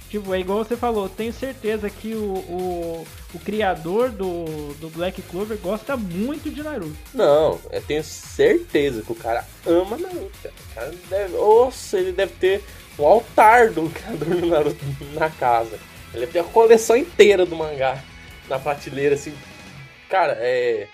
[0.08, 4.44] Tipo, é igual você falou, tenho certeza que o, o, o, criador do,
[4.80, 6.96] do Black Clover gosta muito de Naruto.
[7.12, 10.54] Não, eu tenho certeza que o cara ama Naruto, cara.
[10.54, 12.62] O cara deve, ou ele deve ter
[12.96, 15.76] um altar do criador do Naruto na casa.
[16.16, 18.02] Ele ter a coleção inteira do mangá
[18.48, 19.34] na prateleira, assim.
[20.08, 20.88] Cara, é.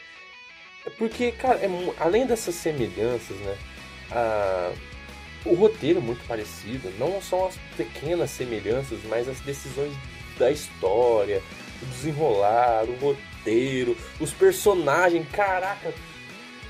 [0.85, 1.69] É porque, cara, é,
[2.01, 3.57] além dessas semelhanças, né?
[4.11, 4.73] A
[5.45, 9.93] o roteiro é muito parecido, não só as pequenas semelhanças, mas as decisões
[10.39, 11.43] da história,
[11.83, 15.93] o desenrolar, o roteiro, os personagens, caraca,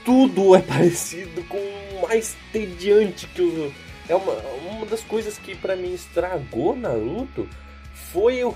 [0.05, 3.73] tudo é parecido com o mais tediante que o
[4.09, 7.49] é uma, uma das coisas que para mim estragou Naruto
[8.11, 8.55] foi o,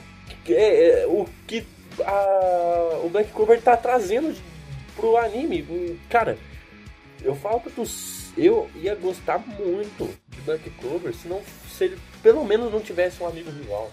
[0.49, 1.67] é, é, o que
[2.05, 4.37] a, o Black Clover tá trazendo
[4.95, 5.99] pro anime.
[6.09, 6.39] Cara,
[7.23, 7.85] eu falo pra tu
[8.37, 13.23] eu ia gostar muito de Black Clover se, não, se ele pelo menos não tivesse
[13.23, 13.91] um amigo rival.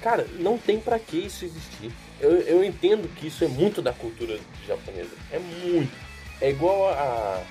[0.00, 1.90] Cara, não tem para que isso existir.
[2.20, 5.10] Eu, eu entendo que isso é muito da cultura japonesa.
[5.32, 5.92] É muito.
[6.40, 7.42] É igual a,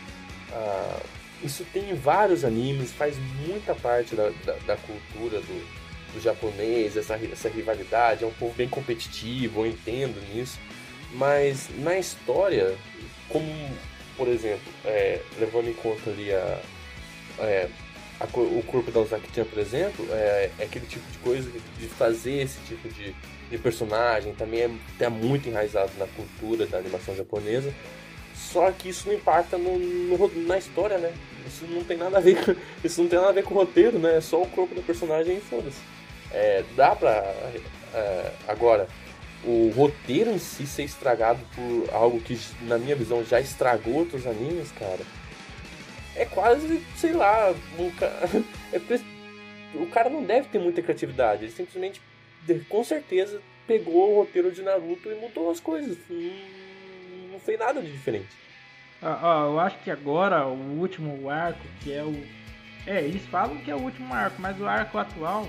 [0.52, 1.00] a
[1.44, 5.83] isso tem em vários animes, faz muita parte da, da, da cultura do,
[6.14, 8.24] do japonês, essa, essa rivalidade.
[8.24, 10.60] É um povo bem competitivo, eu entendo nisso.
[11.14, 12.76] Mas na história,
[13.30, 13.46] como
[14.18, 16.60] por exemplo, é, levando em conta ali a,
[17.40, 17.70] é,
[18.20, 22.42] a, o corpo da Ozaki-chan, por exemplo, é, é, aquele tipo de coisa de fazer
[22.42, 23.16] esse tipo de,
[23.50, 27.74] de personagem, também é tá muito enraizado na cultura da animação japonesa.
[28.36, 31.14] Só que isso não impacta no, no, na história, né?
[31.48, 33.58] Isso não tem nada a ver com, isso não tem nada a ver com o
[33.58, 34.18] roteiro, né?
[34.18, 35.80] É só o corpo da personagem e foda-se.
[36.34, 37.12] É, dá pra.
[37.94, 38.88] É, agora,
[39.46, 44.26] o roteiro em si ser estragado por algo que, na minha visão, já estragou outros
[44.26, 45.02] animes, cara,
[46.16, 48.20] é quase, sei lá, um cara,
[48.72, 48.80] é,
[49.76, 52.02] o cara não deve ter muita criatividade, ele simplesmente,
[52.70, 57.92] com certeza, pegou o roteiro de Naruto e mudou as coisas, não, fez nada de
[57.92, 58.30] diferente.
[59.02, 62.16] Ah, ah, eu acho que agora o último arco, que é o.
[62.88, 65.46] É, eles falam que é o último arco, mas o arco atual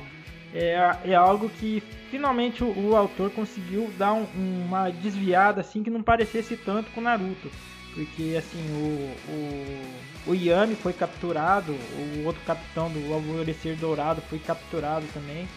[0.54, 5.90] é, é algo que finalmente o, o autor conseguiu dar um, uma desviada assim que
[5.90, 7.50] não parecesse tanto com Naruto.
[7.92, 14.38] Porque assim, o, o, o Yami foi capturado, o outro capitão do Alvorecer Dourado foi
[14.38, 15.48] capturado também.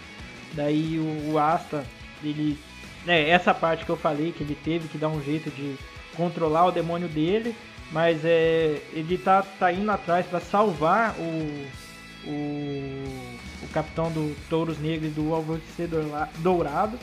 [0.54, 1.86] Daí o, o Asta,
[2.24, 2.58] ele.
[3.08, 5.78] É, essa parte que eu falei, que ele teve que dar um jeito de
[6.16, 7.56] controlar o demônio dele,
[7.92, 11.68] mas é, ele tá, tá indo atrás para salvar o,
[12.28, 13.07] o
[13.64, 15.90] o capitão do Touros Negros e do Alvorecer
[16.40, 16.98] Dourado.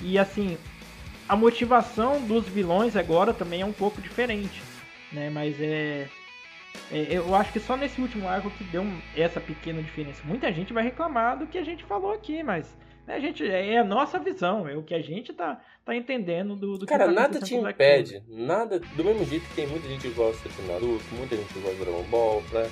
[0.00, 0.56] E assim,
[1.28, 4.62] a motivação dos vilões agora também é um pouco diferente,
[5.12, 5.30] né?
[5.30, 6.08] Mas é,
[6.92, 10.22] é eu acho que só nesse último arco que deu essa pequena diferença.
[10.24, 13.78] Muita gente vai reclamar do que a gente falou aqui, mas né, a gente é
[13.78, 17.14] a nossa visão, é o que a gente tá, tá entendendo do, do Cara, que
[17.14, 20.62] tá nada te impede, nada, do mesmo jeito que tem muita gente que gosta de
[20.62, 22.66] Naruto, muita gente que gosta de Dragon Ball, pra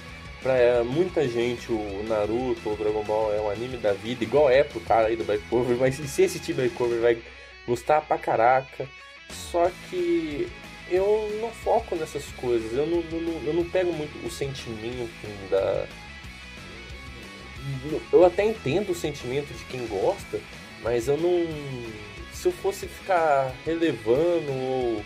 [0.44, 4.62] pra muita gente o Naruto ou Dragon Ball é um anime da vida, igual é
[4.62, 7.18] pro cara aí do Black Clover, mas se assistir Black Clover vai
[7.66, 8.86] gostar pra caraca.
[9.30, 10.46] Só que
[10.90, 15.10] eu não foco nessas coisas, eu não, não, eu não pego muito o sentimento
[15.50, 15.86] da.
[18.12, 20.38] Eu até entendo o sentimento de quem gosta,
[20.82, 21.46] mas eu não.
[22.34, 25.02] Se eu fosse ficar relevando ou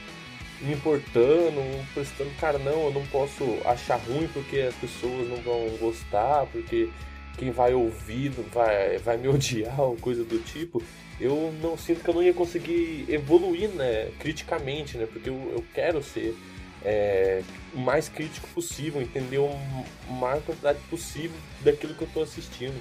[0.61, 1.61] me importando,
[1.95, 6.89] prestando, cara, não, eu não posso achar ruim porque as pessoas não vão gostar, porque
[7.37, 10.83] quem vai ouvir vai, vai me odiar ou coisa do tipo,
[11.21, 15.65] eu não sinto que eu não ia conseguir evoluir, né, criticamente, né, porque eu, eu
[15.73, 16.37] quero ser
[16.85, 17.43] é,
[17.75, 22.81] o mais crítico possível, entender a maior quantidade possível daquilo que eu estou assistindo.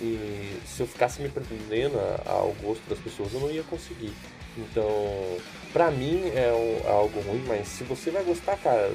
[0.00, 4.12] E se eu ficasse me prendendo ao gosto das pessoas, eu não ia conseguir.
[4.56, 5.38] Então,
[5.72, 6.46] pra mim é,
[6.84, 8.92] é algo ruim, mas se você vai gostar, cara,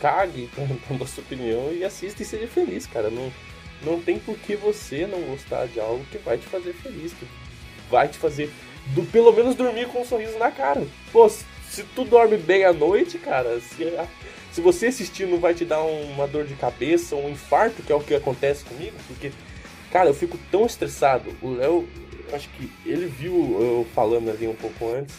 [0.00, 3.10] cague pra, sua opinião e assista e seja feliz, cara.
[3.10, 3.32] Não,
[3.82, 7.26] não tem por que você não gostar de algo que vai te fazer feliz, que
[7.90, 8.50] vai te fazer
[8.94, 10.84] do, pelo menos dormir com um sorriso na cara.
[11.12, 13.92] Pô, se tu dorme bem à noite, cara, se,
[14.52, 17.94] se você assistir não vai te dar uma dor de cabeça, um infarto, que é
[17.94, 19.30] o que acontece comigo, porque,
[19.92, 21.32] cara, eu fico tão estressado.
[21.40, 21.88] O Léo,
[22.34, 25.14] acho que ele viu eu falando ali um pouco antes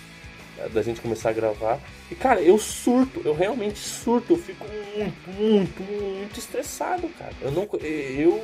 [0.58, 1.80] eh, da gente começar a gravar.
[2.10, 7.34] E cara, eu surto, eu realmente surto, eu fico muito, muito, muito estressado, cara.
[7.42, 7.68] Eu não.
[7.84, 8.44] Eu.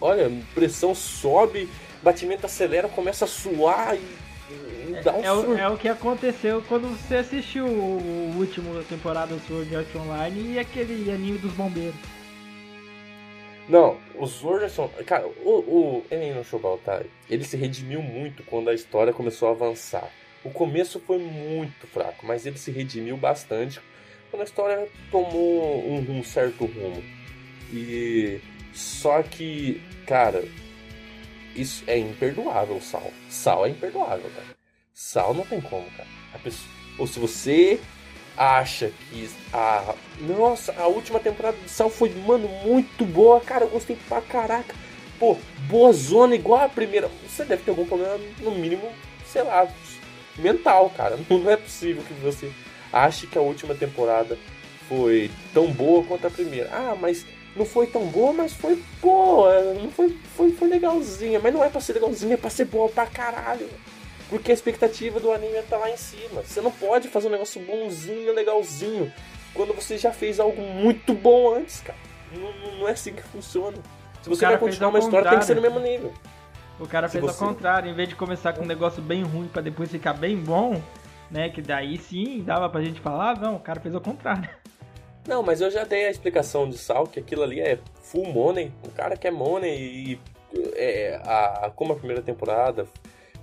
[0.00, 1.68] Olha, pressão sobe,
[2.02, 4.26] batimento acelera, começa a suar e.
[5.02, 9.46] Dá um é, o, é o que aconteceu quando você assistiu o último temporada do
[9.46, 11.96] Sword Art Online e aquele anime dos bombeiros.
[13.68, 14.88] Não, os Sword são.
[15.06, 17.02] Cara, o, o Enem no Shobal, tá?
[17.28, 20.10] Ele se redimiu muito quando a história começou a avançar.
[20.44, 23.80] O começo foi muito fraco, mas ele se redimiu bastante
[24.30, 27.02] quando a história tomou um, um certo rumo.
[27.72, 28.40] E.
[28.72, 30.44] Só que, cara,
[31.54, 33.10] isso é imperdoável, Sal.
[33.30, 34.56] Sal é imperdoável, cara.
[34.92, 36.08] Sal não tem como, cara.
[36.42, 36.70] Pessoa...
[36.98, 37.80] Ou se você
[38.36, 39.94] acha que a.
[40.20, 43.64] Nossa, a última temporada de Sal foi, mano, muito boa, cara.
[43.64, 44.74] Eu gostei pra caraca.
[45.18, 45.36] Pô,
[45.68, 47.10] boa zona igual a primeira.
[47.28, 48.88] Você deve ter algum problema, no mínimo,
[49.26, 49.66] sei lá,
[50.36, 51.18] mental, cara.
[51.28, 52.50] Não é possível que você
[52.92, 54.38] ache que a última temporada
[54.88, 56.70] foi tão boa quanto a primeira.
[56.72, 57.24] Ah, mas
[57.56, 59.74] não foi tão boa, mas foi boa.
[59.74, 61.40] Não foi, foi, foi legalzinha.
[61.40, 63.68] Mas não é pra ser legalzinha, é pra ser boa pra caralho.
[64.28, 66.42] Porque a expectativa do anime tá lá em cima.
[66.42, 69.12] Você não pode fazer um negócio bonzinho, legalzinho,
[69.54, 71.98] quando você já fez algo muito bom antes, cara.
[72.32, 73.76] Não, não é assim que funciona.
[74.22, 76.12] Se você vai continuar uma história, tem que ser no mesmo nível.
[76.78, 77.42] O cara fez você...
[77.42, 80.36] ao contrário, em vez de começar com um negócio bem ruim para depois ficar bem
[80.36, 80.82] bom,
[81.30, 81.48] né?
[81.48, 84.48] Que daí sim dava pra gente falar, não, o cara fez ao contrário.
[85.26, 88.72] Não, mas eu já dei a explicação de Sal, que aquilo ali é full money.
[88.84, 90.20] O cara quer money e
[90.76, 92.86] é, a, como a primeira temporada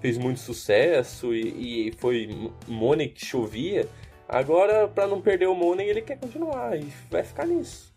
[0.03, 3.87] fez muito sucesso e, e foi money que chovia,
[4.27, 7.95] agora para não perder o money ele quer continuar e vai ficar nisso.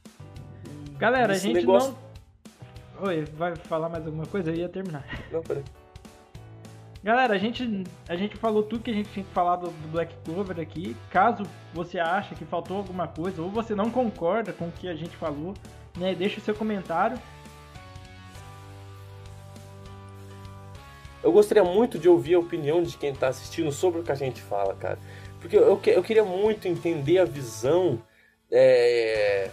[0.96, 1.98] Galera, Esse a gente negócio...
[3.00, 3.08] não...
[3.08, 4.52] Oi, vai falar mais alguma coisa?
[4.52, 5.04] Eu ia terminar.
[5.30, 5.62] Não, peraí.
[7.04, 9.88] Galera, a gente, a gente falou tudo que a gente tinha que falar do, do
[9.88, 10.96] Black Clover aqui.
[11.10, 11.42] Caso
[11.74, 15.14] você ache que faltou alguma coisa ou você não concorda com o que a gente
[15.14, 15.52] falou,
[15.98, 17.18] né, deixa o seu comentário.
[21.26, 24.14] Eu gostaria muito de ouvir a opinião de quem está assistindo sobre o que a
[24.14, 24.96] gente fala, cara.
[25.40, 28.00] Porque eu, eu queria muito entender a visão
[28.48, 29.50] é,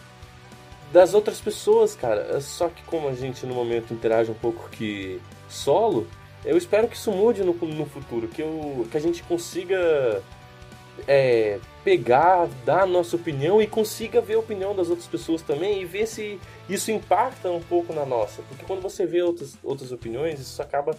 [0.91, 2.39] das outras pessoas, cara.
[2.41, 6.07] Só que como a gente no momento interage um pouco que solo,
[6.45, 10.21] eu espero que isso mude no, no futuro, que, eu, que a gente consiga
[11.07, 15.81] é, pegar, dar a nossa opinião e consiga ver a opinião das outras pessoas também
[15.81, 18.43] e ver se isso impacta um pouco na nossa.
[18.43, 20.95] Porque quando você vê outras, outras opiniões, isso acaba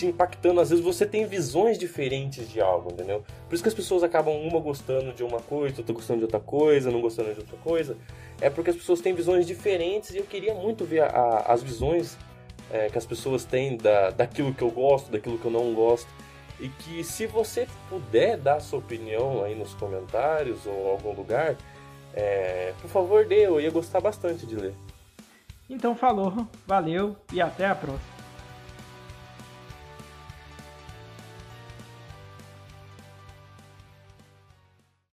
[0.00, 0.60] te impactando.
[0.60, 3.22] Às vezes você tem visões diferentes de algo, entendeu?
[3.48, 6.40] Por isso que as pessoas acabam uma gostando de uma coisa, outra gostando de outra
[6.40, 7.96] coisa, não gostando de outra coisa.
[8.40, 11.62] É porque as pessoas têm visões diferentes e eu queria muito ver a, a, as
[11.62, 12.16] visões
[12.70, 16.08] é, que as pessoas têm da, daquilo que eu gosto, daquilo que eu não gosto.
[16.58, 21.56] E que se você puder dar sua opinião aí nos comentários ou em algum lugar,
[22.14, 24.74] é, por favor dê, eu ia gostar bastante de ler.
[25.68, 28.19] Então falou, valeu e até a próxima.